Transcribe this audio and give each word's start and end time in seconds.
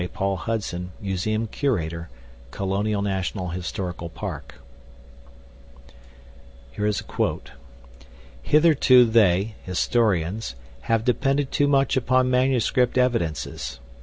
PAUL 0.13 0.35
HUDSON 0.35 0.91
Museum 0.99 1.45
Curator, 1.45 2.09
Colonial 2.49 3.03
National 3.03 3.49
Historical 3.49 4.09
Park 4.09 4.55
"Hitherto 8.41 9.05
they 9.05 9.53
[historians] 9.61 10.55
have 10.89 11.05
depended 11.05 11.51
too 11.51 11.67
much 11.67 11.95
upon 11.95 12.31
manuscript 12.31 12.97
evidences... 12.97 13.79